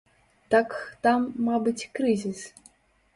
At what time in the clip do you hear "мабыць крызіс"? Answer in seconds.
1.49-2.41